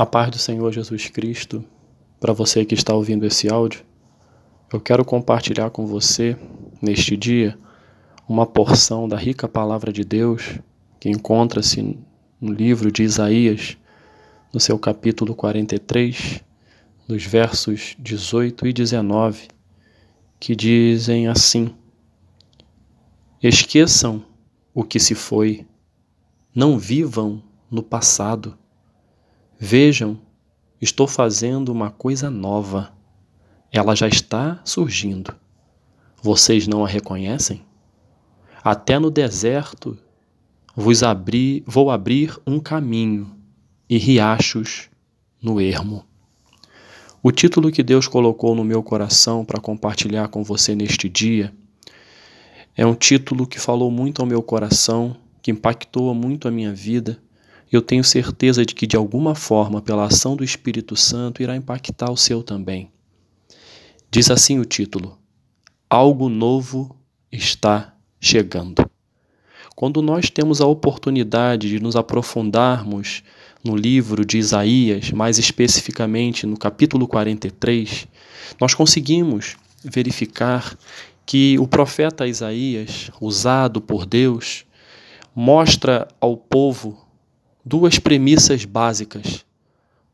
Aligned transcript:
A 0.00 0.06
paz 0.06 0.30
do 0.30 0.38
Senhor 0.38 0.72
Jesus 0.72 1.10
Cristo, 1.10 1.62
para 2.18 2.32
você 2.32 2.64
que 2.64 2.72
está 2.72 2.94
ouvindo 2.94 3.26
esse 3.26 3.52
áudio, 3.52 3.84
eu 4.72 4.80
quero 4.80 5.04
compartilhar 5.04 5.68
com 5.68 5.86
você, 5.86 6.38
neste 6.80 7.18
dia, 7.18 7.58
uma 8.26 8.46
porção 8.46 9.06
da 9.06 9.18
rica 9.18 9.46
palavra 9.46 9.92
de 9.92 10.02
Deus 10.02 10.58
que 10.98 11.10
encontra-se 11.10 11.98
no 12.40 12.50
livro 12.50 12.90
de 12.90 13.02
Isaías, 13.02 13.76
no 14.54 14.58
seu 14.58 14.78
capítulo 14.78 15.34
43, 15.34 16.42
nos 17.06 17.26
versos 17.26 17.94
18 17.98 18.68
e 18.68 18.72
19, 18.72 19.48
que 20.40 20.56
dizem 20.56 21.28
assim: 21.28 21.74
Esqueçam 23.42 24.24
o 24.72 24.82
que 24.82 24.98
se 24.98 25.14
foi, 25.14 25.66
não 26.54 26.78
vivam 26.78 27.42
no 27.70 27.82
passado 27.82 28.56
Vejam, 29.62 30.18
estou 30.80 31.06
fazendo 31.06 31.70
uma 31.70 31.90
coisa 31.90 32.30
nova. 32.30 32.94
Ela 33.70 33.94
já 33.94 34.08
está 34.08 34.58
surgindo. 34.64 35.36
Vocês 36.22 36.66
não 36.66 36.82
a 36.82 36.88
reconhecem? 36.88 37.60
Até 38.64 38.98
no 38.98 39.10
deserto 39.10 39.98
vos 40.74 41.02
abri, 41.02 41.62
vou 41.66 41.90
abrir 41.90 42.40
um 42.46 42.58
caminho 42.58 43.36
e 43.86 43.98
riachos 43.98 44.88
no 45.42 45.60
ermo. 45.60 46.06
O 47.22 47.30
título 47.30 47.70
que 47.70 47.82
Deus 47.82 48.08
colocou 48.08 48.54
no 48.54 48.64
meu 48.64 48.82
coração 48.82 49.44
para 49.44 49.60
compartilhar 49.60 50.28
com 50.28 50.42
você 50.42 50.74
neste 50.74 51.06
dia 51.06 51.52
é 52.74 52.86
um 52.86 52.94
título 52.94 53.46
que 53.46 53.60
falou 53.60 53.90
muito 53.90 54.22
ao 54.22 54.26
meu 54.26 54.42
coração, 54.42 55.14
que 55.42 55.50
impactou 55.50 56.14
muito 56.14 56.48
a 56.48 56.50
minha 56.50 56.72
vida 56.72 57.20
eu 57.70 57.82
tenho 57.82 58.02
certeza 58.02 58.66
de 58.66 58.74
que, 58.74 58.86
de 58.86 58.96
alguma 58.96 59.34
forma, 59.34 59.80
pela 59.80 60.06
ação 60.06 60.34
do 60.34 60.42
Espírito 60.42 60.96
Santo, 60.96 61.42
irá 61.42 61.54
impactar 61.54 62.10
o 62.10 62.16
seu 62.16 62.42
também. 62.42 62.90
Diz 64.10 64.30
assim 64.30 64.58
o 64.58 64.64
título: 64.64 65.16
Algo 65.88 66.28
novo 66.28 66.96
está 67.30 67.94
chegando. 68.20 68.84
Quando 69.76 70.02
nós 70.02 70.28
temos 70.28 70.60
a 70.60 70.66
oportunidade 70.66 71.68
de 71.68 71.80
nos 71.80 71.96
aprofundarmos 71.96 73.22
no 73.62 73.76
livro 73.76 74.24
de 74.24 74.36
Isaías, 74.36 75.10
mais 75.12 75.38
especificamente 75.38 76.46
no 76.46 76.56
capítulo 76.56 77.06
43, 77.06 78.08
nós 78.60 78.74
conseguimos 78.74 79.56
verificar 79.84 80.76
que 81.24 81.58
o 81.58 81.68
profeta 81.68 82.26
Isaías, 82.26 83.10
usado 83.20 83.80
por 83.80 84.04
Deus, 84.04 84.64
mostra 85.34 86.08
ao 86.20 86.36
povo 86.36 87.06
duas 87.70 88.00
premissas 88.00 88.64
básicas 88.64 89.46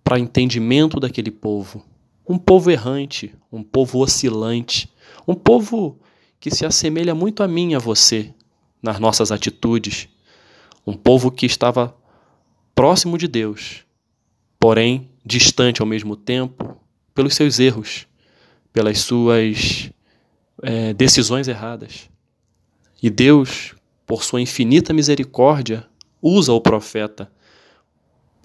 para 0.04 0.18
entendimento 0.18 1.00
daquele 1.00 1.30
povo. 1.30 1.82
Um 2.28 2.36
povo 2.36 2.70
errante, 2.70 3.34
um 3.50 3.62
povo 3.62 3.98
oscilante, 4.00 4.92
um 5.26 5.34
povo 5.34 5.98
que 6.38 6.50
se 6.50 6.66
assemelha 6.66 7.14
muito 7.14 7.42
a 7.42 7.48
mim 7.48 7.72
e 7.72 7.74
a 7.74 7.78
você 7.78 8.34
nas 8.82 9.00
nossas 9.00 9.32
atitudes. 9.32 10.06
Um 10.86 10.92
povo 10.92 11.30
que 11.30 11.46
estava 11.46 11.96
próximo 12.74 13.16
de 13.16 13.26
Deus, 13.26 13.86
porém 14.60 15.08
distante 15.24 15.80
ao 15.80 15.88
mesmo 15.88 16.14
tempo 16.14 16.76
pelos 17.14 17.34
seus 17.34 17.58
erros, 17.58 18.06
pelas 18.70 18.98
suas 18.98 19.90
é, 20.62 20.92
decisões 20.92 21.48
erradas. 21.48 22.10
E 23.02 23.08
Deus, 23.08 23.74
por 24.06 24.22
sua 24.22 24.42
infinita 24.42 24.92
misericórdia, 24.92 25.88
usa 26.20 26.52
o 26.52 26.60
profeta 26.60 27.34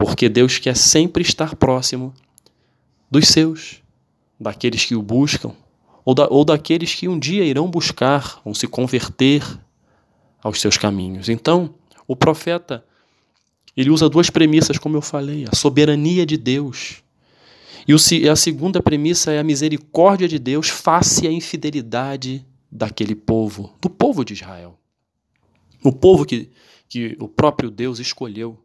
porque 0.01 0.27
Deus 0.27 0.57
quer 0.57 0.75
sempre 0.75 1.21
estar 1.21 1.55
próximo 1.55 2.11
dos 3.09 3.27
seus, 3.27 3.83
daqueles 4.39 4.83
que 4.83 4.95
o 4.95 5.01
buscam, 5.01 5.53
ou, 6.03 6.15
da, 6.15 6.27
ou 6.27 6.43
daqueles 6.43 6.95
que 6.95 7.07
um 7.07 7.19
dia 7.19 7.45
irão 7.45 7.69
buscar, 7.69 8.41
vão 8.43 8.51
se 8.51 8.65
converter 8.65 9.43
aos 10.41 10.59
seus 10.59 10.75
caminhos. 10.75 11.29
Então, 11.29 11.75
o 12.07 12.15
profeta, 12.15 12.83
ele 13.77 13.91
usa 13.91 14.09
duas 14.09 14.31
premissas, 14.31 14.79
como 14.79 14.97
eu 14.97 15.03
falei: 15.03 15.45
a 15.47 15.55
soberania 15.55 16.25
de 16.25 16.35
Deus. 16.35 17.03
E, 17.87 18.27
a 18.27 18.35
segunda 18.35 18.81
premissa 18.81 19.31
é 19.31 19.37
a 19.37 19.43
misericórdia 19.43 20.27
de 20.27 20.39
Deus 20.39 20.67
face 20.67 21.27
à 21.27 21.31
infidelidade 21.31 22.43
daquele 22.71 23.13
povo, 23.13 23.71
do 23.79 23.87
povo 23.89 24.25
de 24.25 24.33
Israel. 24.33 24.79
O 25.83 25.91
povo 25.91 26.25
que, 26.25 26.49
que 26.89 27.15
o 27.19 27.27
próprio 27.27 27.69
Deus 27.69 27.99
escolheu 27.99 28.57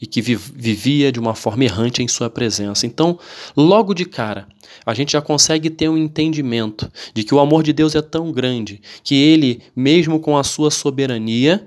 e 0.00 0.06
que 0.06 0.22
vivia 0.22 1.12
de 1.12 1.20
uma 1.20 1.34
forma 1.34 1.64
errante 1.64 2.02
em 2.02 2.08
sua 2.08 2.30
presença. 2.30 2.86
Então, 2.86 3.18
logo 3.54 3.92
de 3.92 4.06
cara, 4.06 4.48
a 4.86 4.94
gente 4.94 5.12
já 5.12 5.20
consegue 5.20 5.68
ter 5.68 5.88
um 5.88 5.98
entendimento 5.98 6.90
de 7.12 7.22
que 7.22 7.34
o 7.34 7.38
amor 7.38 7.62
de 7.62 7.72
Deus 7.72 7.94
é 7.94 8.00
tão 8.00 8.32
grande 8.32 8.80
que 9.04 9.14
ele, 9.14 9.62
mesmo 9.76 10.18
com 10.18 10.38
a 10.38 10.44
sua 10.44 10.70
soberania, 10.70 11.66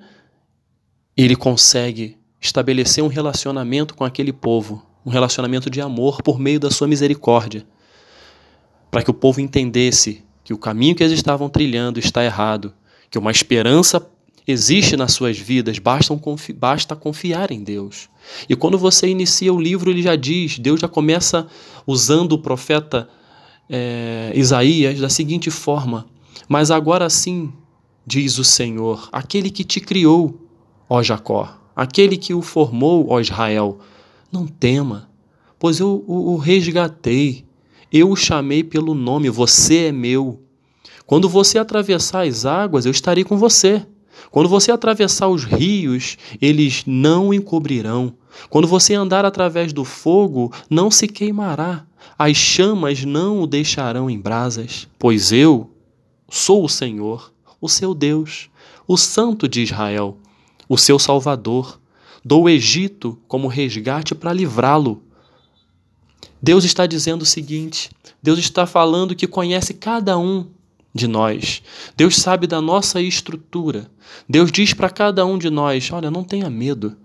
ele 1.15 1.35
consegue 1.35 2.17
estabelecer 2.41 3.03
um 3.03 3.07
relacionamento 3.07 3.93
com 3.93 4.03
aquele 4.03 4.33
povo, 4.33 4.83
um 5.05 5.11
relacionamento 5.11 5.69
de 5.69 5.79
amor 5.79 6.21
por 6.23 6.39
meio 6.39 6.59
da 6.59 6.71
sua 6.71 6.87
misericórdia, 6.87 7.65
para 8.89 9.03
que 9.03 9.11
o 9.11 9.13
povo 9.13 9.41
entendesse 9.41 10.23
que 10.43 10.53
o 10.53 10.57
caminho 10.57 10.95
que 10.95 11.03
eles 11.03 11.13
estavam 11.13 11.47
trilhando 11.49 11.99
está 11.99 12.23
errado, 12.23 12.73
que 13.11 13.17
uma 13.17 13.31
esperança 13.31 13.99
existe 14.47 14.95
nas 14.95 15.13
suas 15.13 15.37
vidas, 15.37 15.79
basta, 15.79 16.15
confi 16.17 16.53
basta 16.53 16.95
confiar 16.95 17.51
em 17.51 17.63
Deus. 17.63 18.09
E 18.49 18.55
quando 18.55 18.77
você 18.77 19.07
inicia 19.07 19.53
o 19.53 19.59
livro, 19.59 19.89
ele 19.89 20.01
já 20.01 20.15
diz, 20.15 20.59
Deus 20.59 20.79
já 20.79 20.87
começa 20.87 21.47
usando 21.85 22.33
o 22.33 22.37
profeta 22.37 23.09
é, 23.69 24.31
Isaías 24.35 24.99
da 24.99 25.09
seguinte 25.09 25.49
forma: 25.49 26.05
Mas 26.47 26.71
agora 26.71 27.09
sim, 27.09 27.51
diz 28.05 28.37
o 28.37 28.43
Senhor, 28.43 29.09
aquele 29.11 29.49
que 29.49 29.63
te 29.63 29.79
criou, 29.79 30.47
ó 30.89 31.01
Jacó, 31.01 31.57
aquele 31.75 32.17
que 32.17 32.33
o 32.33 32.41
formou, 32.41 33.07
ó 33.09 33.19
Israel, 33.19 33.79
não 34.31 34.45
tema, 34.45 35.09
pois 35.57 35.79
eu 35.79 36.03
o, 36.07 36.33
o 36.33 36.37
resgatei, 36.37 37.45
eu 37.91 38.09
o 38.09 38.15
chamei 38.15 38.63
pelo 38.63 38.93
nome, 38.93 39.29
você 39.29 39.85
é 39.85 39.91
meu. 39.91 40.41
Quando 41.05 41.27
você 41.27 41.57
atravessar 41.57 42.25
as 42.25 42.45
águas, 42.45 42.85
eu 42.85 42.91
estarei 42.91 43.23
com 43.23 43.37
você. 43.37 43.85
Quando 44.31 44.49
você 44.49 44.71
atravessar 44.71 45.27
os 45.27 45.43
rios, 45.43 46.17
eles 46.41 46.83
não 46.85 47.33
encobrirão. 47.33 48.13
Quando 48.49 48.67
você 48.67 48.93
andar 48.93 49.25
através 49.25 49.71
do 49.71 49.85
fogo, 49.85 50.51
não 50.69 50.89
se 50.89 51.07
queimará. 51.07 51.85
As 52.17 52.37
chamas 52.37 53.03
não 53.03 53.41
o 53.41 53.47
deixarão 53.47 54.09
em 54.09 54.19
brasas, 54.19 54.87
pois 54.97 55.31
eu 55.31 55.69
sou 56.29 56.63
o 56.63 56.69
Senhor, 56.69 57.31
o 57.61 57.69
seu 57.69 57.93
Deus, 57.93 58.49
o 58.87 58.97
Santo 58.97 59.47
de 59.47 59.61
Israel, 59.61 60.17
o 60.67 60.77
seu 60.77 60.97
Salvador. 60.99 61.79
Dou 62.25 62.43
o 62.43 62.49
Egito 62.49 63.19
como 63.27 63.47
resgate 63.47 64.15
para 64.15 64.33
livrá-lo. 64.33 65.03
Deus 66.41 66.63
está 66.63 66.85
dizendo 66.85 67.21
o 67.21 67.25
seguinte: 67.25 67.89
Deus 68.21 68.39
está 68.39 68.65
falando 68.65 69.15
que 69.15 69.27
conhece 69.27 69.73
cada 69.73 70.17
um 70.17 70.47
de 70.93 71.07
nós. 71.07 71.63
Deus 71.97 72.17
sabe 72.17 72.45
da 72.45 72.61
nossa 72.61 73.01
estrutura. 73.01 73.89
Deus 74.29 74.51
diz 74.51 74.73
para 74.73 74.89
cada 74.89 75.25
um 75.25 75.37
de 75.37 75.49
nós: 75.49 75.91
olha, 75.91 76.11
não 76.11 76.23
tenha 76.23 76.49
medo. 76.49 76.95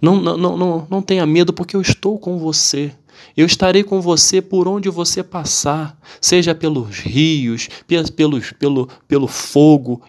Não, 0.00 0.16
não, 0.20 0.36
não, 0.36 0.56
não, 0.56 0.86
não 0.90 1.02
tenha 1.02 1.26
medo, 1.26 1.52
porque 1.52 1.76
eu 1.76 1.80
estou 1.80 2.18
com 2.18 2.38
você. 2.38 2.92
Eu 3.36 3.46
estarei 3.46 3.82
com 3.82 4.00
você 4.00 4.40
por 4.40 4.68
onde 4.68 4.88
você 4.88 5.22
passar, 5.22 5.98
seja 6.20 6.54
pelos 6.54 6.98
rios, 6.98 7.68
pelos, 8.14 8.52
pelo, 8.52 8.88
pelo 9.08 9.26
fogo, 9.26 10.02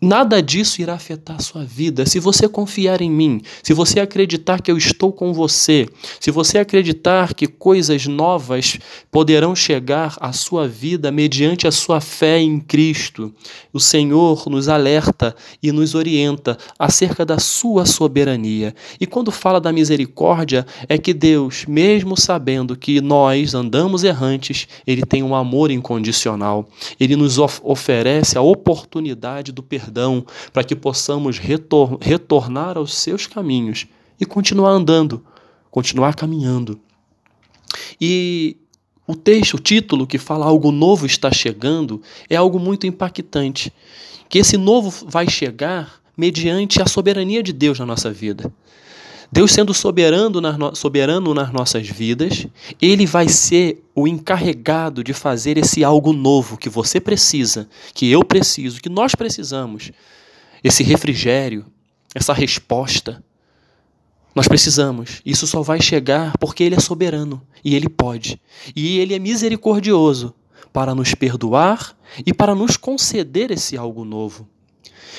Nada 0.00 0.40
disso 0.40 0.80
irá 0.80 0.94
afetar 0.94 1.34
a 1.34 1.42
sua 1.42 1.64
vida 1.64 2.06
se 2.06 2.20
você 2.20 2.48
confiar 2.48 3.00
em 3.00 3.10
mim, 3.10 3.42
se 3.64 3.74
você 3.74 3.98
acreditar 3.98 4.62
que 4.62 4.70
eu 4.70 4.78
estou 4.78 5.12
com 5.12 5.32
você, 5.32 5.88
se 6.20 6.30
você 6.30 6.58
acreditar 6.58 7.34
que 7.34 7.48
coisas 7.48 8.06
novas 8.06 8.78
poderão 9.10 9.56
chegar 9.56 10.16
à 10.20 10.32
sua 10.32 10.68
vida 10.68 11.10
mediante 11.10 11.66
a 11.66 11.72
sua 11.72 12.00
fé 12.00 12.38
em 12.38 12.60
Cristo. 12.60 13.34
O 13.72 13.80
Senhor 13.80 14.44
nos 14.48 14.68
alerta 14.68 15.34
e 15.60 15.72
nos 15.72 15.96
orienta 15.96 16.56
acerca 16.78 17.26
da 17.26 17.40
sua 17.40 17.84
soberania. 17.84 18.76
E 19.00 19.06
quando 19.06 19.32
fala 19.32 19.60
da 19.60 19.72
misericórdia, 19.72 20.64
é 20.88 20.96
que 20.96 21.12
Deus, 21.12 21.64
mesmo 21.66 22.16
sabendo 22.16 22.76
que 22.76 23.00
nós 23.00 23.52
andamos 23.52 24.04
errantes, 24.04 24.68
ele 24.86 25.02
tem 25.02 25.24
um 25.24 25.34
amor 25.34 25.72
incondicional. 25.72 26.68
Ele 27.00 27.16
nos 27.16 27.36
of 27.36 27.60
oferece 27.64 28.38
a 28.38 28.42
oportunidade 28.42 29.50
do 29.50 29.60
perdão 29.60 29.87
perdão, 29.88 30.24
para 30.52 30.62
que 30.62 30.76
possamos 30.76 31.38
retor 31.38 31.98
retornar 32.00 32.76
aos 32.76 32.94
seus 32.94 33.26
caminhos 33.26 33.86
e 34.20 34.26
continuar 34.26 34.70
andando, 34.70 35.24
continuar 35.70 36.14
caminhando. 36.14 36.78
E 37.98 38.58
o 39.06 39.14
texto, 39.14 39.54
o 39.54 39.58
título 39.58 40.06
que 40.06 40.18
fala 40.18 40.44
algo 40.44 40.70
novo 40.70 41.06
está 41.06 41.32
chegando, 41.32 42.02
é 42.28 42.36
algo 42.36 42.58
muito 42.58 42.86
impactante. 42.86 43.72
Que 44.28 44.38
esse 44.38 44.58
novo 44.58 45.06
vai 45.08 45.28
chegar 45.28 46.02
mediante 46.14 46.82
a 46.82 46.86
soberania 46.86 47.42
de 47.42 47.52
Deus 47.52 47.78
na 47.78 47.86
nossa 47.86 48.10
vida. 48.10 48.52
Deus 49.30 49.52
sendo 49.52 49.74
soberano 49.74 50.40
nas, 50.40 50.78
soberano 50.78 51.34
nas 51.34 51.52
nossas 51.52 51.86
vidas, 51.86 52.46
Ele 52.80 53.06
vai 53.06 53.28
ser 53.28 53.84
o 53.94 54.08
encarregado 54.08 55.04
de 55.04 55.12
fazer 55.12 55.58
esse 55.58 55.84
algo 55.84 56.12
novo 56.12 56.56
que 56.56 56.68
você 56.68 56.98
precisa, 56.98 57.68
que 57.92 58.10
eu 58.10 58.24
preciso, 58.24 58.80
que 58.80 58.88
nós 58.88 59.14
precisamos. 59.14 59.92
Esse 60.64 60.82
refrigério, 60.82 61.66
essa 62.14 62.32
resposta. 62.32 63.22
Nós 64.34 64.48
precisamos. 64.48 65.20
Isso 65.26 65.46
só 65.46 65.62
vai 65.62 65.80
chegar 65.80 66.36
porque 66.38 66.64
Ele 66.64 66.76
é 66.76 66.80
soberano 66.80 67.42
e 67.64 67.74
Ele 67.74 67.88
pode. 67.88 68.40
E 68.74 68.98
Ele 68.98 69.14
é 69.14 69.18
misericordioso 69.18 70.34
para 70.72 70.94
nos 70.94 71.14
perdoar 71.14 71.96
e 72.24 72.32
para 72.32 72.54
nos 72.54 72.76
conceder 72.76 73.50
esse 73.50 73.76
algo 73.76 74.04
novo. 74.04 74.48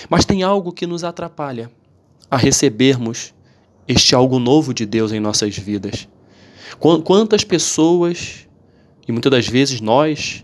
Mas 0.09 0.25
tem 0.25 0.41
algo 0.41 0.71
que 0.71 0.87
nos 0.87 1.03
atrapalha 1.03 1.69
a 2.31 2.37
recebermos 2.37 3.33
este 3.89 4.13
algo 4.13 4.37
novo 4.37 4.71
de 4.71 4.85
Deus 4.85 5.11
em 5.11 5.19
nossas 5.19 5.57
vidas. 5.57 6.07
Quantas 7.03 7.43
pessoas, 7.43 8.47
e 9.07 9.11
muitas 9.11 9.31
das 9.31 9.47
vezes 9.47 9.81
nós, 9.81 10.43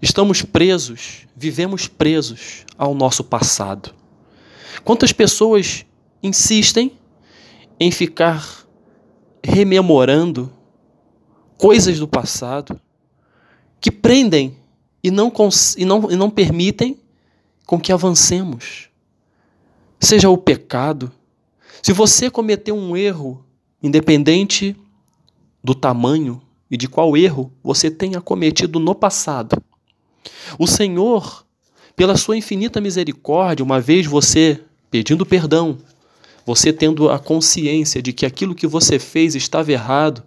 estamos 0.00 0.40
presos, 0.40 1.26
vivemos 1.36 1.86
presos 1.86 2.64
ao 2.78 2.94
nosso 2.94 3.22
passado. 3.22 3.94
Quantas 4.82 5.12
pessoas 5.12 5.84
insistem 6.22 6.98
em 7.78 7.90
ficar 7.90 8.66
rememorando 9.44 10.50
coisas 11.58 11.98
do 11.98 12.08
passado 12.08 12.80
que 13.78 13.90
prendem 13.90 14.56
e 15.04 15.10
não, 15.10 15.30
e 15.76 15.84
não, 15.84 16.10
e 16.10 16.16
não 16.16 16.30
permitem 16.30 16.98
com 17.66 17.78
que 17.78 17.92
avancemos. 17.92 18.88
Seja 20.00 20.30
o 20.30 20.38
pecado, 20.38 21.12
se 21.80 21.92
você 21.92 22.30
cometeu 22.30 22.76
um 22.76 22.96
erro, 22.96 23.44
independente 23.82 24.76
do 25.62 25.74
tamanho 25.74 26.42
e 26.70 26.76
de 26.76 26.88
qual 26.88 27.16
erro 27.16 27.52
você 27.62 27.90
tenha 27.90 28.20
cometido 28.20 28.78
no 28.78 28.94
passado, 28.94 29.56
o 30.58 30.66
Senhor, 30.66 31.46
pela 31.96 32.16
sua 32.16 32.36
infinita 32.36 32.80
misericórdia, 32.80 33.64
uma 33.64 33.80
vez 33.80 34.06
você 34.06 34.60
pedindo 34.90 35.24
perdão, 35.24 35.78
você 36.44 36.72
tendo 36.72 37.10
a 37.10 37.18
consciência 37.18 38.02
de 38.02 38.12
que 38.12 38.26
aquilo 38.26 38.54
que 38.54 38.66
você 38.66 38.98
fez 38.98 39.34
estava 39.34 39.72
errado, 39.72 40.22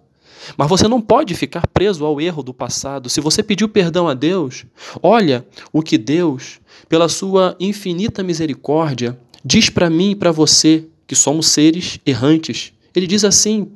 mas 0.56 0.68
você 0.68 0.86
não 0.86 1.00
pode 1.00 1.34
ficar 1.34 1.66
preso 1.66 2.04
ao 2.04 2.20
erro 2.20 2.42
do 2.42 2.54
passado. 2.54 3.08
Se 3.08 3.20
você 3.20 3.42
pediu 3.42 3.68
perdão 3.68 4.08
a 4.08 4.14
Deus, 4.14 4.64
olha 5.02 5.46
o 5.72 5.82
que 5.82 5.98
Deus, 5.98 6.60
pela 6.88 7.08
sua 7.08 7.56
infinita 7.58 8.22
misericórdia, 8.22 9.18
diz 9.44 9.70
para 9.70 9.90
mim 9.90 10.10
e 10.10 10.16
para 10.16 10.30
você 10.30 10.86
que 11.06 11.14
somos 11.14 11.46
seres 11.46 12.00
errantes. 12.04 12.72
Ele 12.94 13.06
diz 13.06 13.24
assim, 13.24 13.70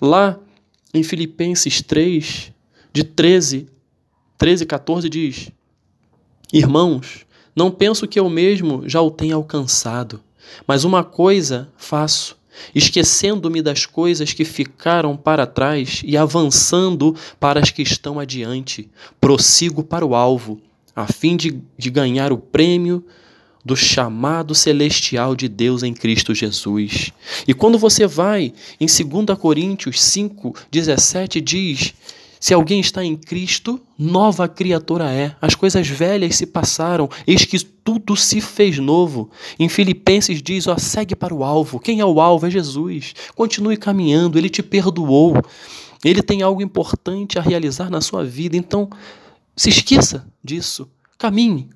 lá 0.00 0.38
em 0.92 1.02
Filipenses 1.02 1.80
3, 1.80 2.52
de 2.92 3.04
13, 3.04 3.66
13 4.36 4.66
14, 4.66 5.08
diz: 5.08 5.50
Irmãos, 6.52 7.24
não 7.54 7.70
penso 7.70 8.06
que 8.06 8.18
eu 8.18 8.28
mesmo 8.28 8.88
já 8.88 9.00
o 9.00 9.10
tenha 9.10 9.34
alcançado, 9.34 10.20
mas 10.66 10.84
uma 10.84 11.04
coisa 11.04 11.70
faço, 11.76 12.36
esquecendo-me 12.74 13.62
das 13.62 13.86
coisas 13.86 14.32
que 14.32 14.44
ficaram 14.44 15.16
para 15.16 15.46
trás 15.46 16.02
e 16.04 16.16
avançando 16.16 17.16
para 17.38 17.60
as 17.60 17.70
que 17.70 17.82
estão 17.82 18.18
adiante, 18.18 18.90
prossigo 19.20 19.82
para 19.82 20.04
o 20.04 20.14
alvo, 20.14 20.60
a 20.94 21.06
fim 21.06 21.36
de, 21.36 21.58
de 21.78 21.90
ganhar 21.90 22.32
o 22.32 22.38
prêmio 22.38 23.04
do 23.64 23.76
chamado 23.76 24.54
celestial 24.54 25.36
de 25.36 25.48
Deus 25.48 25.82
em 25.82 25.94
Cristo 25.94 26.34
Jesus. 26.34 27.12
E 27.46 27.54
quando 27.54 27.78
você 27.78 28.06
vai 28.06 28.52
em 28.80 28.86
2 28.86 29.38
Coríntios 29.38 30.00
5, 30.00 30.54
17, 30.70 31.40
diz: 31.40 31.94
Se 32.40 32.52
alguém 32.52 32.80
está 32.80 33.04
em 33.04 33.16
Cristo, 33.16 33.80
nova 33.98 34.48
criatura 34.48 35.10
é. 35.10 35.36
As 35.40 35.54
coisas 35.54 35.86
velhas 35.86 36.36
se 36.36 36.46
passaram, 36.46 37.08
eis 37.26 37.44
que 37.44 37.58
tudo 37.84 38.16
se 38.16 38.40
fez 38.40 38.78
novo. 38.78 39.30
Em 39.58 39.68
Filipenses 39.68 40.42
diz: 40.42 40.66
ó, 40.66 40.76
segue 40.76 41.14
para 41.14 41.34
o 41.34 41.44
alvo. 41.44 41.78
Quem 41.78 42.00
é 42.00 42.04
o 42.04 42.20
alvo? 42.20 42.46
É 42.46 42.50
Jesus. 42.50 43.14
Continue 43.34 43.76
caminhando, 43.76 44.38
ele 44.38 44.50
te 44.50 44.62
perdoou. 44.62 45.34
Ele 46.04 46.20
tem 46.20 46.42
algo 46.42 46.60
importante 46.60 47.38
a 47.38 47.42
realizar 47.42 47.88
na 47.88 48.00
sua 48.00 48.24
vida. 48.24 48.56
Então, 48.56 48.90
se 49.56 49.68
esqueça 49.68 50.26
disso. 50.42 50.90
Caminhe, 51.16 51.70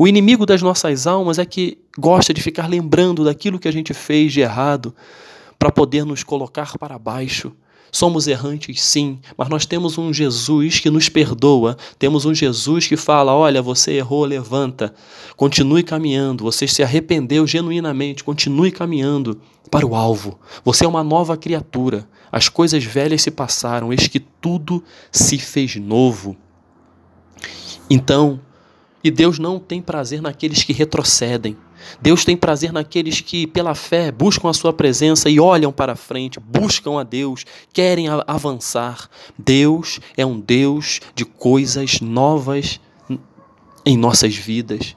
o 0.00 0.08
inimigo 0.08 0.46
das 0.46 0.62
nossas 0.62 1.06
almas 1.06 1.38
é 1.38 1.44
que 1.44 1.76
gosta 1.98 2.32
de 2.32 2.40
ficar 2.40 2.66
lembrando 2.66 3.22
daquilo 3.22 3.58
que 3.58 3.68
a 3.68 3.70
gente 3.70 3.92
fez 3.92 4.32
de 4.32 4.40
errado 4.40 4.94
para 5.58 5.70
poder 5.70 6.06
nos 6.06 6.22
colocar 6.24 6.78
para 6.78 6.98
baixo. 6.98 7.52
Somos 7.92 8.26
errantes, 8.26 8.82
sim, 8.82 9.18
mas 9.36 9.50
nós 9.50 9.66
temos 9.66 9.98
um 9.98 10.10
Jesus 10.10 10.80
que 10.80 10.88
nos 10.88 11.10
perdoa, 11.10 11.76
temos 11.98 12.24
um 12.24 12.34
Jesus 12.34 12.86
que 12.88 12.96
fala: 12.96 13.34
olha, 13.34 13.60
você 13.60 13.92
errou, 13.92 14.24
levanta, 14.24 14.94
continue 15.36 15.82
caminhando, 15.82 16.44
você 16.44 16.66
se 16.66 16.82
arrependeu 16.82 17.46
genuinamente, 17.46 18.24
continue 18.24 18.70
caminhando 18.70 19.38
para 19.70 19.86
o 19.86 19.94
alvo. 19.94 20.40
Você 20.64 20.86
é 20.86 20.88
uma 20.88 21.04
nova 21.04 21.36
criatura, 21.36 22.08
as 22.32 22.48
coisas 22.48 22.82
velhas 22.82 23.20
se 23.20 23.30
passaram, 23.30 23.92
eis 23.92 24.08
que 24.08 24.18
tudo 24.18 24.82
se 25.12 25.36
fez 25.36 25.76
novo. 25.76 26.38
Então, 27.90 28.40
e 29.02 29.10
Deus 29.10 29.38
não 29.38 29.58
tem 29.58 29.80
prazer 29.80 30.20
naqueles 30.20 30.62
que 30.62 30.72
retrocedem. 30.72 31.56
Deus 32.00 32.24
tem 32.24 32.36
prazer 32.36 32.72
naqueles 32.72 33.20
que, 33.20 33.46
pela 33.46 33.74
fé, 33.74 34.12
buscam 34.12 34.50
a 34.50 34.52
sua 34.52 34.72
presença 34.72 35.30
e 35.30 35.40
olham 35.40 35.72
para 35.72 35.96
frente, 35.96 36.38
buscam 36.38 37.00
a 37.00 37.02
Deus, 37.02 37.44
querem 37.72 38.06
avançar. 38.26 39.08
Deus 39.38 39.98
é 40.16 40.24
um 40.24 40.38
Deus 40.38 41.00
de 41.14 41.24
coisas 41.24 42.00
novas 42.00 42.78
em 43.84 43.96
nossas 43.96 44.36
vidas. 44.36 44.94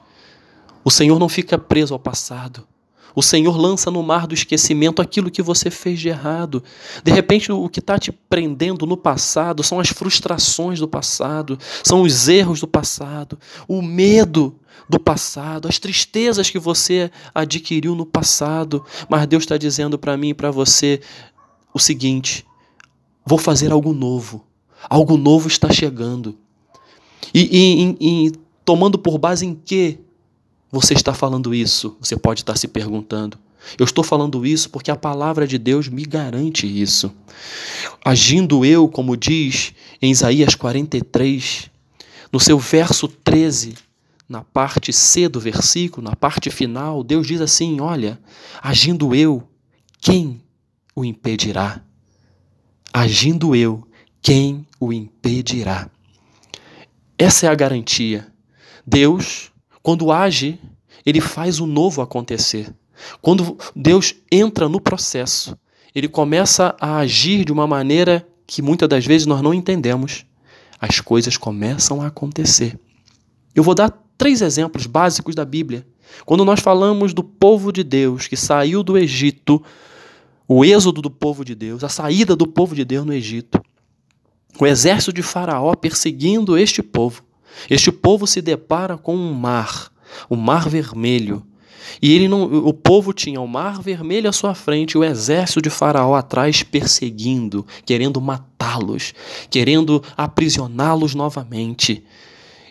O 0.83 0.91
Senhor 0.91 1.17
não 1.17 1.29
fica 1.29 1.57
preso 1.57 1.93
ao 1.93 1.99
passado. 1.99 2.67
O 3.15 3.21
Senhor 3.21 3.57
lança 3.57 3.91
no 3.91 4.01
mar 4.01 4.25
do 4.25 4.33
esquecimento 4.33 5.01
aquilo 5.01 5.29
que 5.29 5.41
você 5.41 5.69
fez 5.69 5.99
de 5.99 6.09
errado. 6.09 6.63
De 7.03 7.11
repente, 7.11 7.51
o 7.51 7.69
que 7.69 7.79
está 7.79 7.97
te 7.97 8.11
prendendo 8.11 8.85
no 8.85 8.97
passado 8.97 9.63
são 9.63 9.79
as 9.79 9.89
frustrações 9.89 10.79
do 10.79 10.87
passado, 10.87 11.57
são 11.83 12.01
os 12.01 12.27
erros 12.27 12.59
do 12.59 12.67
passado, 12.67 13.37
o 13.67 13.81
medo 13.81 14.55
do 14.89 14.99
passado, 14.99 15.67
as 15.67 15.79
tristezas 15.79 16.49
que 16.49 16.59
você 16.59 17.11
adquiriu 17.33 17.95
no 17.95 18.05
passado. 18.05 18.83
Mas 19.07 19.27
Deus 19.27 19.43
está 19.43 19.57
dizendo 19.57 19.97
para 19.97 20.17
mim 20.17 20.29
e 20.29 20.33
para 20.33 20.51
você 20.51 20.99
o 21.73 21.79
seguinte: 21.79 22.45
vou 23.25 23.37
fazer 23.37 23.71
algo 23.71 23.93
novo. 23.93 24.45
Algo 24.89 25.17
novo 25.17 25.47
está 25.47 25.71
chegando. 25.71 26.37
E, 27.33 27.41
e, 27.41 27.97
e 27.99 28.31
tomando 28.65 28.99
por 28.99 29.17
base 29.17 29.45
em 29.45 29.55
quê? 29.55 29.99
Você 30.73 30.95
está 30.95 31.13
falando 31.13 31.53
isso? 31.53 31.95
Você 31.99 32.17
pode 32.17 32.41
estar 32.41 32.57
se 32.57 32.67
perguntando. 32.67 33.37
Eu 33.77 33.85
estou 33.85 34.03
falando 34.03 34.43
isso 34.43 34.71
porque 34.71 34.89
a 34.89 34.95
palavra 34.95 35.45
de 35.45 35.59
Deus 35.59 35.87
me 35.87 36.03
garante 36.03 36.65
isso. 36.65 37.13
Agindo 38.03 38.65
eu, 38.65 38.87
como 38.87 39.15
diz 39.15 39.71
em 40.01 40.09
Isaías 40.09 40.55
43, 40.55 41.69
no 42.31 42.39
seu 42.39 42.57
verso 42.57 43.07
13, 43.07 43.75
na 44.27 44.43
parte 44.43 44.91
C 44.91 45.29
do 45.29 45.39
versículo, 45.39 46.03
na 46.09 46.15
parte 46.15 46.49
final, 46.49 47.03
Deus 47.03 47.27
diz 47.27 47.39
assim: 47.39 47.79
Olha, 47.79 48.19
agindo 48.59 49.13
eu, 49.13 49.47
quem 50.01 50.41
o 50.95 51.05
impedirá? 51.05 51.83
Agindo 52.91 53.55
eu, 53.55 53.87
quem 54.23 54.65
o 54.79 54.91
impedirá? 54.91 55.87
Essa 57.15 57.45
é 57.45 57.49
a 57.49 57.55
garantia. 57.55 58.27
Deus 58.85 59.52
quando 59.83 60.13
age, 60.13 60.57
ele 61.05 61.19
faz 61.19 61.59
o 61.59 61.67
novo 61.67 62.01
acontecer. 62.01 62.73
Quando 63.21 63.57
Deus 63.75 64.15
entra 64.31 64.69
no 64.69 64.79
processo, 64.79 65.57
ele 65.93 66.07
começa 66.07 66.73
a 66.79 66.97
agir 66.97 67.43
de 67.43 67.51
uma 67.51 67.67
maneira 67.67 68.25
que 68.47 68.61
muitas 68.61 68.87
das 68.87 69.05
vezes 69.05 69.27
nós 69.27 69.41
não 69.41 69.53
entendemos. 69.53 70.25
As 70.79 71.01
coisas 71.01 71.35
começam 71.35 72.01
a 72.01 72.07
acontecer. 72.07 72.79
Eu 73.53 73.61
vou 73.61 73.75
dar 73.75 73.91
três 74.17 74.41
exemplos 74.41 74.85
básicos 74.85 75.35
da 75.35 75.43
Bíblia. 75.43 75.85
Quando 76.25 76.45
nós 76.45 76.61
falamos 76.61 77.13
do 77.13 77.23
povo 77.23 77.71
de 77.71 77.83
Deus 77.83 78.27
que 78.27 78.37
saiu 78.37 78.83
do 78.83 78.97
Egito, 78.97 79.61
o 80.47 80.63
êxodo 80.63 81.01
do 81.01 81.11
povo 81.11 81.43
de 81.43 81.55
Deus, 81.55 81.83
a 81.83 81.89
saída 81.89 82.35
do 82.35 82.47
povo 82.47 82.73
de 82.73 82.85
Deus 82.85 83.05
no 83.05 83.13
Egito, 83.13 83.61
o 84.59 84.65
exército 84.65 85.11
de 85.11 85.21
Faraó 85.21 85.75
perseguindo 85.75 86.57
este 86.57 86.81
povo. 86.81 87.23
Este 87.69 87.91
povo 87.91 88.27
se 88.27 88.41
depara 88.41 88.97
com 88.97 89.15
um 89.15 89.33
mar, 89.33 89.91
o 90.29 90.35
mar 90.35 90.69
vermelho. 90.69 91.45
E 92.01 92.13
ele 92.13 92.27
não, 92.27 92.43
o 92.43 92.73
povo 92.73 93.13
tinha 93.13 93.39
o 93.39 93.47
mar 93.47 93.81
vermelho 93.81 94.29
à 94.29 94.33
sua 94.33 94.55
frente, 94.55 94.97
o 94.97 95.03
exército 95.03 95.61
de 95.61 95.69
Faraó 95.69 96.15
atrás 96.15 96.63
perseguindo, 96.63 97.65
querendo 97.85 98.21
matá-los, 98.21 99.13
querendo 99.49 100.03
aprisioná-los 100.15 101.13
novamente. 101.13 102.03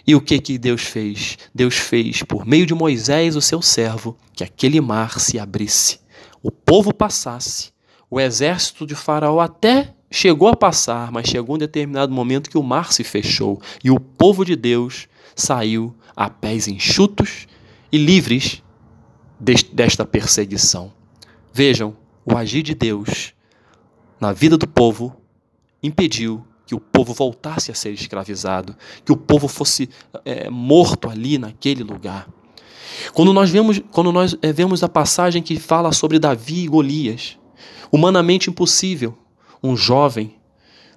E 0.07 0.15
o 0.15 0.21
que 0.21 0.41
que 0.41 0.59
Deus 0.59 0.83
fez? 0.83 1.39
Deus 1.55 1.77
fez 1.77 2.23
por 2.23 2.45
meio 2.45 2.67
de 2.67 2.75
Moisés, 2.75 3.37
o 3.37 3.41
seu 3.41 3.63
servo, 3.63 4.17
que 4.35 4.43
aquele 4.43 4.81
mar 4.81 5.21
se 5.21 5.39
abrisse, 5.39 6.01
o 6.43 6.51
povo 6.51 6.93
passasse, 6.93 7.71
o 8.11 8.21
exército 8.21 8.87
de 8.87 8.95
Faraó 8.95 9.41
até 9.41 9.95
chegou 10.13 10.49
a 10.49 10.55
passar, 10.55 11.11
mas 11.11 11.27
chegou 11.27 11.57
um 11.57 11.59
determinado 11.59 12.13
momento 12.13 12.51
que 12.51 12.59
o 12.59 12.63
mar 12.63 12.93
se 12.93 13.03
fechou 13.03 13.61
e 13.83 13.91
o 13.91 13.99
povo 13.99 14.45
de 14.45 14.55
Deus 14.55 15.09
saiu 15.35 15.95
a 16.15 16.29
pés 16.29 16.69
enxutos 16.69 17.47
e 17.91 17.97
livres 17.97 18.63
desta 19.73 20.05
perseguição. 20.05 20.93
Vejam, 21.53 21.97
o 22.25 22.37
agir 22.37 22.63
de 22.63 22.75
Deus 22.75 23.33
na 24.21 24.33
vida 24.33 24.57
do 24.57 24.69
povo 24.69 25.17
impediu 25.83 26.45
que 26.67 26.75
o 26.75 26.81
povo 26.81 27.13
voltasse 27.13 27.71
a 27.73 27.75
ser 27.75 27.93
escravizado, 27.93 28.77
que 29.05 29.11
o 29.11 29.17
povo 29.17 29.49
fosse 29.49 29.89
é, 30.25 30.49
morto 30.49 31.11
ali 31.11 31.39
naquele 31.39 31.83
lugar. 31.83 32.29
Quando 33.13 33.33
nós 33.33 33.51
vemos, 33.51 33.81
quando 33.91 34.13
nós 34.13 34.37
é, 34.41 34.53
vemos 34.53 34.83
a 34.83 34.89
passagem 34.89 35.43
que 35.43 35.59
fala 35.59 35.91
sobre 35.93 36.19
Davi 36.19 36.65
e 36.65 36.69
Golias, 36.69 37.39
humanamente 37.91 38.49
impossível, 38.49 39.19
um 39.63 39.77
jovem, 39.77 40.35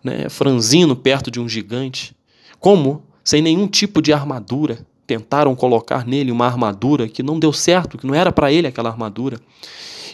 né, 0.03 0.29
franzino 0.29 0.95
perto 0.95 1.29
de 1.29 1.39
um 1.39 1.47
gigante, 1.47 2.15
como, 2.59 3.03
sem 3.23 3.41
nenhum 3.41 3.67
tipo 3.67 4.01
de 4.01 4.11
armadura, 4.11 4.85
tentaram 5.05 5.55
colocar 5.55 6.05
nele 6.05 6.31
uma 6.31 6.45
armadura 6.45 7.07
que 7.07 7.21
não 7.21 7.39
deu 7.39 7.53
certo, 7.53 7.97
que 7.97 8.07
não 8.07 8.15
era 8.15 8.31
para 8.31 8.51
ele 8.51 8.67
aquela 8.67 8.89
armadura. 8.89 9.39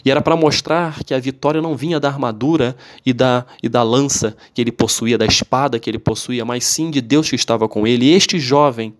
E 0.04 0.10
era 0.10 0.20
para 0.20 0.36
mostrar 0.36 1.02
que 1.04 1.14
a 1.14 1.18
vitória 1.18 1.62
não 1.62 1.76
vinha 1.76 2.00
da 2.00 2.08
armadura 2.08 2.76
e 3.06 3.12
da, 3.12 3.46
e 3.62 3.68
da 3.68 3.82
lança 3.82 4.36
que 4.52 4.60
ele 4.60 4.72
possuía, 4.72 5.16
da 5.16 5.24
espada 5.24 5.78
que 5.78 5.88
ele 5.88 5.98
possuía, 5.98 6.44
mas 6.44 6.64
sim 6.64 6.90
de 6.90 7.00
Deus 7.00 7.30
que 7.30 7.36
estava 7.36 7.68
com 7.68 7.86
ele. 7.86 8.06
E 8.06 8.12
este 8.12 8.38
jovem, 8.38 8.94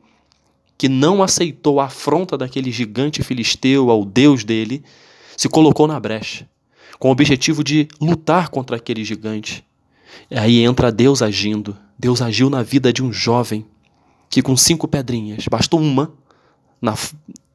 que 0.78 0.88
não 0.88 1.23
aceitou 1.23 1.80
a 1.80 1.87
afronta 1.87 2.38
daquele 2.38 2.71
gigante 2.71 3.23
filisteu 3.23 3.90
ao 3.90 4.04
Deus 4.04 4.44
dele, 4.44 4.82
se 5.37 5.49
colocou 5.49 5.88
na 5.88 5.99
brecha, 5.99 6.49
com 7.02 7.09
o 7.09 7.11
objetivo 7.11 7.64
de 7.64 7.88
lutar 8.00 8.49
contra 8.49 8.76
aquele 8.76 9.04
gigante. 9.04 9.66
E 10.30 10.38
aí 10.38 10.61
entra 10.61 10.92
Deus 10.92 11.21
agindo. 11.21 11.76
Deus 11.99 12.23
agiu 12.23 12.49
na 12.49 12.62
vida 12.62 12.92
de 12.92 13.02
um 13.02 13.12
jovem 13.12 13.66
que, 14.30 14.40
com 14.40 14.56
cinco 14.56 14.87
pedrinhas, 14.87 15.49
bastou 15.49 15.80
uma 15.80 16.12
na, 16.80 16.97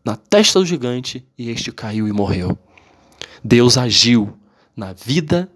na 0.04 0.18
testa 0.18 0.60
do 0.60 0.66
gigante 0.66 1.26
e 1.38 1.50
este 1.50 1.72
caiu 1.72 2.10
e 2.10 2.12
morreu. 2.12 2.58
Deus 3.42 3.78
agiu 3.78 4.38
na 4.76 4.92
vida 4.92 5.50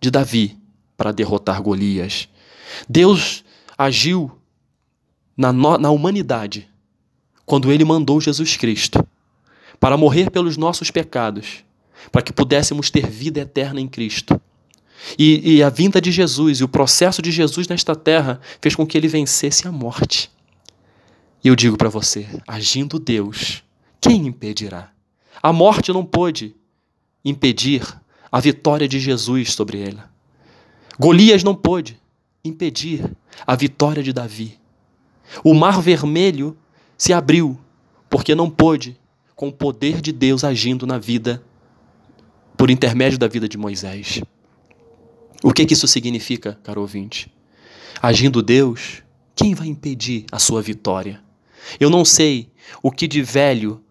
de 0.00 0.08
Davi 0.08 0.56
para 0.96 1.10
derrotar 1.10 1.60
Golias. 1.60 2.28
Deus 2.88 3.44
agiu 3.76 4.30
na, 5.36 5.52
na 5.52 5.90
humanidade 5.90 6.68
quando 7.44 7.72
ele 7.72 7.84
mandou 7.84 8.20
Jesus 8.20 8.56
Cristo 8.56 9.04
para 9.80 9.96
morrer 9.96 10.30
pelos 10.30 10.56
nossos 10.56 10.92
pecados, 10.92 11.64
para 12.10 12.22
que 12.22 12.32
pudéssemos 12.32 12.90
ter 12.90 13.08
vida 13.08 13.40
eterna 13.40 13.80
em 13.80 13.88
Cristo. 13.88 14.40
E, 15.18 15.56
e, 15.56 15.62
a 15.62 15.68
vinda 15.68 16.00
de 16.00 16.12
Jesus 16.12 16.58
e 16.58 16.64
o 16.64 16.68
processo 16.68 17.20
de 17.20 17.30
Jesus 17.32 17.66
nesta 17.66 17.94
terra 17.94 18.40
fez 18.60 18.74
com 18.74 18.86
que 18.86 18.96
ele 18.96 19.08
vencesse 19.08 19.66
a 19.66 19.72
morte. 19.72 20.30
E 21.42 21.48
eu 21.48 21.56
digo 21.56 21.76
para 21.76 21.88
você: 21.88 22.26
agindo 22.46 22.98
Deus, 22.98 23.64
quem 24.00 24.26
impedirá? 24.26 24.90
A 25.42 25.52
morte 25.52 25.92
não 25.92 26.04
pôde 26.04 26.54
impedir 27.24 27.82
a 28.30 28.40
vitória 28.40 28.86
de 28.86 29.00
Jesus 29.00 29.52
sobre 29.52 29.80
ela. 29.80 30.10
Golias 30.98 31.42
não 31.42 31.54
pôde 31.54 31.98
impedir 32.44 33.04
a 33.46 33.56
vitória 33.56 34.02
de 34.02 34.12
Davi. 34.12 34.58
O 35.42 35.54
mar 35.54 35.80
vermelho 35.80 36.56
se 36.96 37.12
abriu 37.12 37.58
porque 38.08 38.34
não 38.34 38.48
pôde 38.48 38.96
com 39.34 39.48
o 39.48 39.52
poder 39.52 40.00
de 40.00 40.12
Deus 40.12 40.44
agindo 40.44 40.86
na 40.86 40.98
vida 40.98 41.42
por 42.56 42.70
intermédio 42.70 43.18
da 43.18 43.28
vida 43.28 43.48
de 43.48 43.58
Moisés. 43.58 44.22
O 45.42 45.52
que, 45.52 45.66
que 45.66 45.74
isso 45.74 45.88
significa, 45.88 46.58
caro 46.62 46.80
ouvinte? 46.80 47.32
Agindo 48.00 48.42
Deus, 48.42 49.02
quem 49.34 49.54
vai 49.54 49.66
impedir 49.66 50.26
a 50.30 50.38
sua 50.38 50.62
vitória? 50.62 51.20
Eu 51.78 51.90
não 51.90 52.04
sei 52.04 52.50
o 52.82 52.90
que 52.90 53.08
de 53.08 53.22
velho 53.22 53.82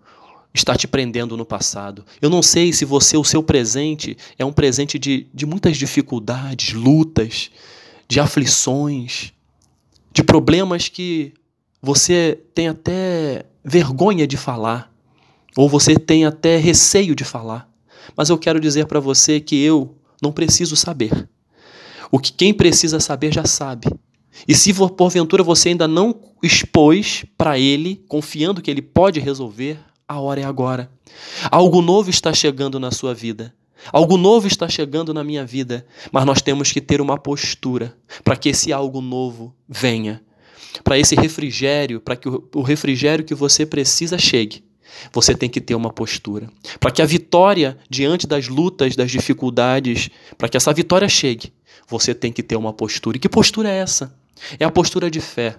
está 0.53 0.75
te 0.75 0.88
prendendo 0.88 1.38
no 1.38 1.46
passado. 1.46 2.06
Eu 2.22 2.30
não 2.30 2.41
sei 2.41 2.74
se 2.74 2.86
você, 2.86 3.18
o 3.18 3.24
seu 3.24 3.41
presente, 3.41 4.18
é 4.38 4.46
um 4.46 4.51
presente 4.51 5.00
de, 5.00 5.27
de 5.34 5.46
muitas 5.46 5.77
dificuldades, 5.77 6.74
lutas, 6.74 7.50
de 8.08 8.20
aflições, 8.20 9.32
de 10.12 10.24
problemas 10.24 10.89
que 10.89 11.34
você 11.82 12.38
tem 12.53 12.68
até 12.68 13.46
vergonha 13.63 14.27
de 14.27 14.38
falar, 14.38 14.94
ou 15.56 15.70
você 15.70 15.96
tem 15.98 16.25
até 16.25 16.58
receio 16.58 17.15
de 17.15 17.24
falar. 17.24 17.71
Mas 18.15 18.29
eu 18.29 18.38
quero 18.38 18.60
dizer 18.60 18.86
para 18.86 19.00
você 19.00 19.39
que 19.39 19.62
eu 19.62 19.96
não 20.22 20.31
preciso 20.31 20.75
saber. 20.75 21.29
O 22.12 22.20
que 22.20 22.31
quem 22.31 22.53
precisa 22.53 23.00
saber 23.00 23.34
já 23.34 23.46
sabe. 23.46 23.88
E 24.48 24.53
se 24.55 24.74
porventura 24.74 25.43
você 25.43 25.70
ainda 25.70 25.88
não 25.88 26.20
expôs 26.41 27.25
para 27.38 27.58
ele, 27.60 28.03
confiando 28.08 28.62
que 28.62 28.72
ele 28.72 28.81
pode 28.81 29.20
resolver, 29.20 29.79
a 30.08 30.20
hora 30.20 30.41
é 30.41 30.43
agora. 30.43 30.91
Algo 31.50 31.81
novo 31.81 32.10
está 32.10 32.34
chegando 32.34 32.79
na 32.79 32.91
sua 32.91 33.13
vida. 33.13 33.53
Algo 33.91 34.17
novo 34.17 34.48
está 34.48 34.70
chegando 34.70 35.13
na 35.13 35.24
minha 35.24 35.46
vida, 35.46 35.86
mas 36.12 36.25
nós 36.25 36.41
temos 36.41 36.72
que 36.72 36.81
ter 36.81 37.01
uma 37.01 37.17
postura 37.17 37.98
para 38.24 38.36
que 38.36 38.50
esse 38.50 38.72
algo 38.72 39.01
novo 39.01 39.55
venha. 39.67 40.22
Para 40.84 41.00
esse 41.00 41.15
refrigério, 41.15 42.00
para 42.00 42.15
que 42.15 42.29
o 42.29 42.62
refrigério 42.62 43.25
que 43.25 43.34
você 43.34 43.65
precisa 43.65 44.17
chegue, 44.17 44.63
você 45.13 45.36
tem 45.36 45.50
que 45.50 45.62
ter 45.62 45.75
uma 45.75 45.91
postura. 45.91 46.50
Para 46.79 46.91
que 46.91 47.01
a 47.01 47.05
vitória 47.05 47.77
diante 47.89 48.27
das 48.27 48.48
lutas, 48.48 48.95
das 48.95 49.12
dificuldades, 49.12 50.10
para 50.38 50.50
que 50.50 50.57
essa 50.57 50.74
vitória 50.74 51.07
chegue, 51.07 51.53
você 51.88 52.13
tem 52.13 52.31
que 52.31 52.43
ter 52.43 52.55
uma 52.55 52.74
postura. 52.74 53.17
E 53.17 53.19
que 53.19 53.29
postura 53.29 53.69
é 53.69 53.77
essa? 53.77 54.15
É 54.60 54.65
a 54.65 54.71
postura 54.71 55.10
de 55.10 55.19
fé. 55.19 55.57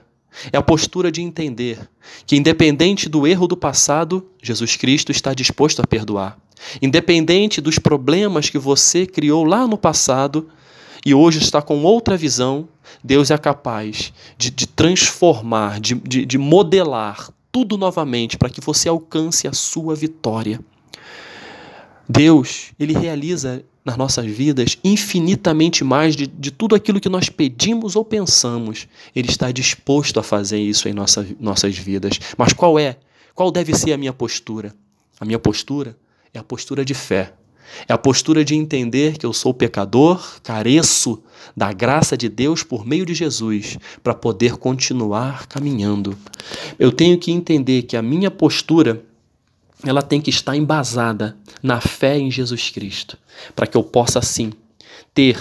É 0.53 0.57
a 0.57 0.63
postura 0.63 1.13
de 1.13 1.21
entender 1.21 1.79
que, 2.27 2.37
independente 2.37 3.09
do 3.09 3.27
erro 3.27 3.47
do 3.47 3.57
passado, 3.57 4.27
Jesus 4.43 4.77
Cristo 4.77 5.13
está 5.13 5.35
disposto 5.35 5.81
a 5.81 5.87
perdoar. 5.87 6.39
Independente 6.81 7.61
dos 7.61 7.79
problemas 7.79 8.49
que 8.49 8.59
você 8.59 9.07
criou 9.07 9.45
lá 9.45 9.67
no 9.67 9.77
passado 9.77 10.49
e 11.05 11.13
hoje 11.13 11.39
está 11.41 11.61
com 11.61 11.83
outra 11.83 12.17
visão, 12.17 12.69
Deus 13.03 13.31
é 13.31 13.37
capaz 13.37 14.13
de, 14.39 14.51
de 14.51 14.67
transformar, 14.67 15.81
de, 15.81 15.95
de, 15.95 16.25
de 16.25 16.39
modelar 16.39 17.29
tudo 17.53 17.77
novamente 17.77 18.39
para 18.39 18.49
que 18.49 18.61
você 18.61 18.89
alcance 18.89 19.47
a 19.47 19.53
sua 19.53 19.95
vitória. 19.95 20.59
Deus, 22.09 22.73
ele 22.81 22.95
realiza 22.95 23.65
nas 23.85 23.97
nossas 23.97 24.27
vidas 24.27 24.79
infinitamente 24.83 25.85
mais 25.85 26.17
de, 26.17 26.27
de 26.27 26.51
tudo 26.51 26.75
aquilo 26.75 27.01
que 27.01 27.09
nós 27.09 27.29
pedimos 27.29 27.95
ou 27.95 28.05
pensamos. 28.05 28.89
Ele 29.15 29.29
está 29.29 29.53
disposto 29.53 30.19
a 30.19 30.23
fazer 30.23 30.59
isso 30.59 30.89
em 30.89 30.93
nossa, 30.93 31.27
nossas 31.39 31.77
vidas. 31.77 32.19
Mas 32.39 32.53
qual 32.53 32.79
é? 32.79 32.97
Qual 33.35 33.51
deve 33.51 33.75
ser 33.75 33.93
a 33.93 33.99
minha 33.99 34.13
postura? 34.13 34.75
A 35.21 35.25
minha 35.25 35.39
postura 35.39 35.97
é 36.33 36.39
a 36.39 36.45
postura 36.45 36.85
de 36.85 36.95
fé. 36.95 37.35
É 37.89 37.93
a 37.93 37.99
postura 37.99 38.45
de 38.45 38.55
entender 38.55 39.19
que 39.19 39.27
eu 39.27 39.33
sou 39.33 39.53
pecador, 39.53 40.41
careço 40.43 41.23
da 41.57 41.73
graça 41.73 42.17
de 42.17 42.29
Deus 42.29 42.63
por 42.63 42.87
meio 42.87 43.05
de 43.05 43.15
Jesus 43.15 43.79
para 44.03 44.15
poder 44.15 44.57
continuar 44.57 45.47
caminhando. 45.47 46.17
Eu 46.79 46.93
tenho 46.93 47.19
que 47.19 47.33
entender 47.33 47.83
que 47.83 47.97
a 47.97 48.03
minha 48.03 48.31
postura 48.31 49.05
ela 49.85 50.03
tem 50.03 50.21
que 50.21 50.31
estar 50.31 50.57
embasada 50.57 51.37
na 51.63 51.81
fé 51.81 52.19
em 52.19 52.31
Jesus 52.31 52.71
Cristo, 52.71 53.19
para 53.55 53.67
que 53.67 53.77
eu 53.77 53.83
possa 53.83 54.19
assim 54.19 54.53
ter 55.13 55.39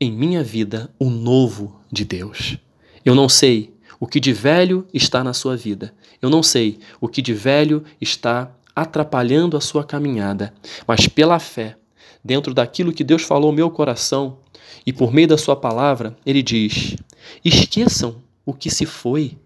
em 0.00 0.10
minha 0.10 0.42
vida 0.42 0.90
o 0.98 1.10
novo 1.10 1.80
de 1.90 2.04
Deus. 2.04 2.56
Eu 3.04 3.14
não 3.14 3.28
sei 3.28 3.74
o 4.00 4.06
que 4.06 4.20
de 4.20 4.32
velho 4.32 4.86
está 4.92 5.22
na 5.22 5.32
sua 5.32 5.56
vida. 5.56 5.94
Eu 6.20 6.28
não 6.28 6.42
sei 6.42 6.78
o 7.00 7.08
que 7.08 7.22
de 7.22 7.32
velho 7.32 7.84
está 8.00 8.50
atrapalhando 8.76 9.56
a 9.56 9.60
sua 9.60 9.82
caminhada, 9.82 10.52
mas 10.86 11.08
pela 11.08 11.38
fé, 11.38 11.78
dentro 12.22 12.52
daquilo 12.52 12.92
que 12.92 13.02
Deus 13.02 13.22
falou 13.22 13.50
no 13.50 13.56
meu 13.56 13.70
coração 13.70 14.38
e 14.84 14.92
por 14.92 15.12
meio 15.12 15.28
da 15.28 15.38
sua 15.38 15.56
palavra, 15.56 16.14
ele 16.24 16.42
diz: 16.42 16.94
Esqueçam 17.42 18.22
o 18.44 18.52
que 18.52 18.70
se 18.70 18.84
foi, 18.84 19.38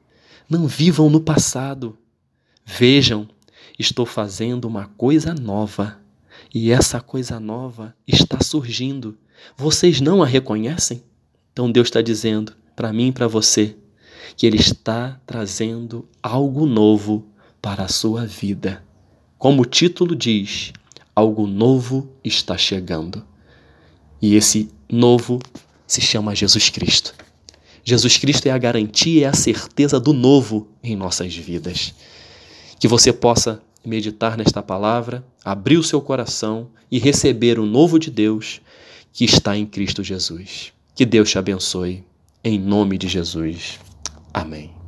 não 0.48 0.66
vivam 0.66 1.08
no 1.08 1.20
passado. 1.20 1.96
Vejam 2.66 3.28
estou 3.78 4.04
fazendo 4.04 4.66
uma 4.66 4.86
coisa 4.86 5.34
nova. 5.34 5.98
E 6.52 6.70
essa 6.70 7.00
coisa 7.00 7.40
nova 7.40 7.94
está 8.06 8.42
surgindo. 8.42 9.16
Vocês 9.56 10.00
não 10.00 10.22
a 10.22 10.26
reconhecem? 10.26 11.02
Então 11.52 11.70
Deus 11.70 11.88
está 11.88 12.02
dizendo 12.02 12.52
para 12.76 12.92
mim 12.92 13.08
e 13.08 13.12
para 13.12 13.26
você 13.26 13.76
que 14.36 14.46
Ele 14.46 14.58
está 14.58 15.20
trazendo 15.26 16.08
algo 16.22 16.66
novo 16.66 17.26
para 17.60 17.84
a 17.84 17.88
sua 17.88 18.26
vida. 18.26 18.82
Como 19.40 19.62
o 19.62 19.64
título 19.64 20.14
diz, 20.14 20.70
algo 21.16 21.46
novo 21.46 22.12
está 22.22 22.58
chegando. 22.58 23.24
E 24.20 24.34
esse 24.34 24.68
novo 24.86 25.40
se 25.86 26.02
chama 26.02 26.34
Jesus 26.34 26.68
Cristo. 26.68 27.14
Jesus 27.82 28.18
Cristo 28.18 28.48
é 28.48 28.50
a 28.50 28.58
garantia 28.58 29.22
e 29.22 29.24
a 29.24 29.32
certeza 29.32 29.98
do 29.98 30.12
novo 30.12 30.68
em 30.82 30.94
nossas 30.94 31.34
vidas. 31.34 31.94
Que 32.78 32.86
você 32.86 33.14
possa 33.14 33.62
meditar 33.82 34.36
nesta 34.36 34.62
palavra, 34.62 35.24
abrir 35.42 35.78
o 35.78 35.82
seu 35.82 36.02
coração 36.02 36.68
e 36.90 36.98
receber 36.98 37.58
o 37.58 37.64
novo 37.64 37.98
de 37.98 38.10
Deus, 38.10 38.60
que 39.10 39.24
está 39.24 39.56
em 39.56 39.64
Cristo 39.64 40.04
Jesus. 40.04 40.70
Que 40.94 41.06
Deus 41.06 41.30
te 41.30 41.38
abençoe. 41.38 42.04
Em 42.44 42.58
nome 42.58 42.98
de 42.98 43.08
Jesus. 43.08 43.80
Amém. 44.34 44.79